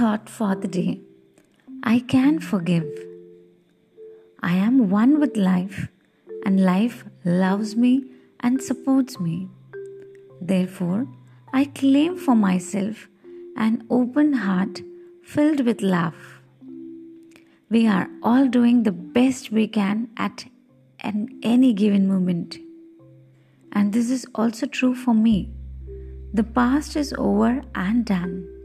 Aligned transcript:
thought 0.00 0.30
for 0.30 0.54
the 0.54 0.68
day 0.74 0.98
I 1.82 1.98
can 2.00 2.38
forgive. 2.40 2.90
I 4.42 4.52
am 4.66 4.88
one 4.88 5.20
with 5.20 5.36
life, 5.36 5.88
and 6.46 6.64
life 6.64 7.04
loves 7.22 7.76
me 7.76 8.04
and 8.40 8.62
supports 8.62 9.20
me. 9.20 9.48
Therefore, 10.40 11.06
I 11.52 11.66
claim 11.66 12.16
for 12.16 12.34
myself 12.34 13.08
an 13.56 13.84
open 13.90 14.32
heart 14.44 14.80
filled 15.22 15.66
with 15.66 15.82
love. 15.82 16.40
We 17.68 17.86
are 17.86 18.08
all 18.22 18.46
doing 18.46 18.84
the 18.84 18.92
best 19.18 19.52
we 19.52 19.68
can 19.68 20.08
at 20.16 20.46
any 21.02 21.74
given 21.74 22.08
moment. 22.08 22.56
And 23.72 23.92
this 23.92 24.08
is 24.08 24.24
also 24.34 24.64
true 24.64 24.94
for 24.94 25.12
me. 25.12 25.50
The 26.32 26.44
past 26.44 26.96
is 26.96 27.12
over 27.18 27.62
and 27.74 28.06
done. 28.06 28.59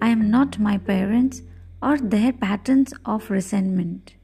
I 0.00 0.08
am 0.08 0.30
not 0.30 0.58
my 0.58 0.78
parents 0.78 1.42
or 1.82 1.98
their 1.98 2.32
patterns 2.32 2.92
of 3.04 3.30
resentment. 3.30 4.14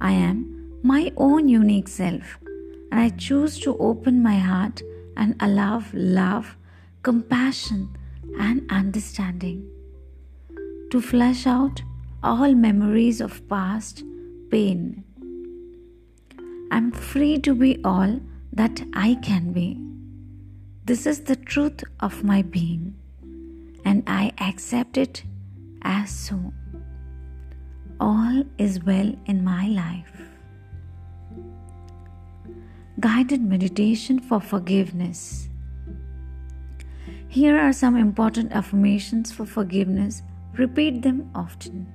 I 0.00 0.12
am 0.12 0.78
my 0.82 1.12
own 1.16 1.48
unique 1.48 1.88
self, 1.88 2.38
and 2.90 3.00
I 3.00 3.08
choose 3.10 3.58
to 3.60 3.76
open 3.78 4.22
my 4.22 4.36
heart 4.36 4.82
and 5.16 5.34
allow 5.40 5.82
love, 5.92 6.56
compassion, 7.02 7.96
and 8.38 8.70
understanding 8.70 9.68
to 10.90 11.00
flush 11.00 11.46
out 11.46 11.82
all 12.22 12.54
memories 12.54 13.20
of 13.20 13.46
past 13.48 14.04
pain. 14.50 15.02
I'm 16.70 16.92
free 16.92 17.38
to 17.38 17.54
be 17.54 17.80
all 17.84 18.20
that 18.52 18.82
I 18.92 19.14
can 19.16 19.52
be. 19.52 19.80
This 20.84 21.06
is 21.06 21.20
the 21.20 21.36
truth 21.36 21.82
of 22.00 22.22
my 22.22 22.42
being, 22.42 22.94
and 23.86 24.02
I 24.08 24.32
accept 24.40 24.98
it 24.98 25.22
as 25.82 26.10
so. 26.10 26.52
All 28.00 28.42
is 28.58 28.82
well 28.82 29.14
in 29.26 29.44
my 29.44 29.68
life. 29.68 30.20
Guided 32.98 33.40
meditation 33.42 34.18
for 34.18 34.40
forgiveness. 34.40 35.48
Here 37.28 37.56
are 37.56 37.72
some 37.72 37.96
important 37.96 38.50
affirmations 38.52 39.30
for 39.30 39.46
forgiveness. 39.46 40.22
Repeat 40.54 41.02
them 41.02 41.30
often. 41.32 41.86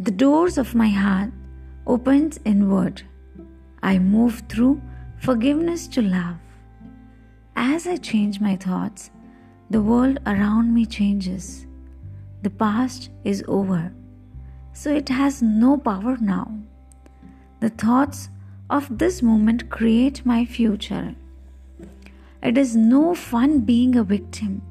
The 0.00 0.10
doors 0.10 0.56
of 0.56 0.74
my 0.74 0.88
heart 0.88 1.32
opens 1.86 2.40
inward. 2.46 3.02
I 3.82 3.98
move 3.98 4.42
through 4.48 4.80
forgiveness 5.18 5.86
to 5.88 6.02
love. 6.02 6.38
As 7.54 7.86
I 7.86 7.96
change 7.96 8.40
my 8.40 8.56
thoughts, 8.56 9.10
the 9.68 9.82
world 9.82 10.18
around 10.26 10.72
me 10.72 10.86
changes. 10.86 11.66
The 12.42 12.50
past 12.50 13.10
is 13.24 13.42
over, 13.48 13.92
so 14.72 14.94
it 14.94 15.08
has 15.08 15.42
no 15.42 15.76
power 15.76 16.16
now. 16.20 16.52
The 17.60 17.70
thoughts 17.70 18.28
of 18.70 18.98
this 18.98 19.22
moment 19.22 19.68
create 19.70 20.24
my 20.24 20.44
future. 20.44 21.16
It 22.42 22.56
is 22.56 22.76
no 22.76 23.14
fun 23.14 23.60
being 23.60 23.96
a 23.96 24.04
victim. 24.04 24.62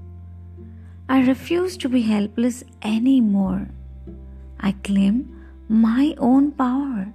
I 1.09 1.21
refuse 1.21 1.75
to 1.77 1.89
be 1.89 2.01
helpless 2.01 2.63
anymore. 2.81 3.67
I 4.59 4.71
claim 4.71 5.45
my 5.67 6.16
own 6.17 6.51
power. 6.51 7.13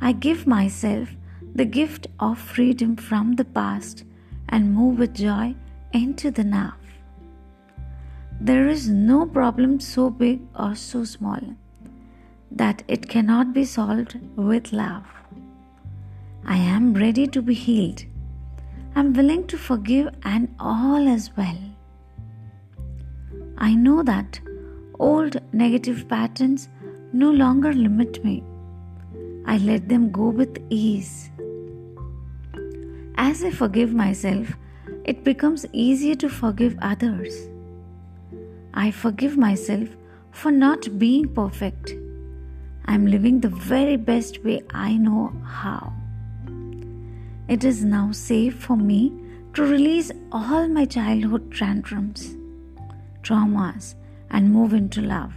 I 0.00 0.12
give 0.12 0.46
myself 0.46 1.10
the 1.54 1.64
gift 1.64 2.08
of 2.18 2.38
freedom 2.38 2.96
from 2.96 3.34
the 3.34 3.44
past 3.44 4.04
and 4.48 4.74
move 4.74 4.98
with 4.98 5.14
joy 5.14 5.54
into 5.92 6.30
the 6.30 6.44
now. 6.44 6.74
There 8.40 8.68
is 8.68 8.88
no 8.88 9.26
problem 9.26 9.80
so 9.80 10.10
big 10.10 10.40
or 10.58 10.74
so 10.74 11.04
small 11.04 11.40
that 12.50 12.82
it 12.88 13.08
cannot 13.08 13.52
be 13.52 13.64
solved 13.64 14.18
with 14.36 14.72
love. 14.72 15.04
I 16.44 16.56
am 16.56 16.94
ready 16.94 17.26
to 17.26 17.42
be 17.42 17.54
healed. 17.54 18.04
I 18.94 19.00
am 19.00 19.12
willing 19.12 19.46
to 19.48 19.58
forgive, 19.58 20.08
and 20.22 20.54
all 20.58 21.06
is 21.06 21.30
well. 21.36 21.58
I 23.58 23.74
know 23.74 24.02
that 24.02 24.40
old 24.98 25.36
negative 25.52 26.08
patterns 26.08 26.68
no 27.12 27.30
longer 27.30 27.72
limit 27.72 28.24
me. 28.24 28.42
I 29.46 29.58
let 29.58 29.88
them 29.88 30.10
go 30.10 30.28
with 30.28 30.58
ease. 30.68 31.30
As 33.16 33.42
I 33.42 33.50
forgive 33.50 33.92
myself, 33.92 34.56
it 35.08 35.24
becomes 35.24 35.64
easier 35.72 36.14
to 36.14 36.28
forgive 36.28 36.76
others. 36.82 37.34
I 38.74 38.90
forgive 38.90 39.38
myself 39.38 39.88
for 40.32 40.50
not 40.52 40.98
being 40.98 41.28
perfect. 41.34 41.94
I'm 42.84 43.06
living 43.06 43.40
the 43.40 43.48
very 43.48 43.96
best 43.96 44.44
way 44.44 44.60
I 44.74 44.98
know 44.98 45.32
how. 45.46 45.94
It 47.48 47.64
is 47.64 47.82
now 47.82 48.12
safe 48.12 48.54
for 48.54 48.76
me 48.76 49.14
to 49.54 49.62
release 49.62 50.12
all 50.30 50.68
my 50.68 50.84
childhood 50.84 51.54
tantrums, 51.56 52.36
traumas, 53.22 53.94
and 54.30 54.52
move 54.52 54.74
into 54.74 55.00
love. 55.00 55.32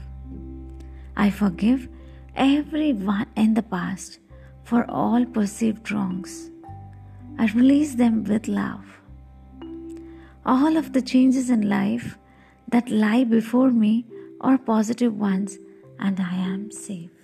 I 1.16 1.30
forgive 1.30 1.88
everyone 2.36 3.28
in 3.38 3.54
the 3.54 3.64
past 3.64 4.20
for 4.64 4.84
all 4.92 5.26
perceived 5.26 5.90
wrongs. 5.92 6.52
I 7.40 7.46
release 7.46 7.96
them 7.96 8.26
with 8.26 8.50
love. 8.50 9.01
All 10.46 10.76
of 10.76 10.94
the 10.94 11.02
changes 11.02 11.52
in 11.52 11.70
life 11.70 12.18
that 12.68 12.90
lie 12.90 13.24
before 13.24 13.70
me 13.70 14.06
are 14.42 14.58
positive 14.58 15.16
ones, 15.16 15.60
and 16.00 16.20
I 16.20 16.34
am 16.34 16.72
safe. 16.72 17.21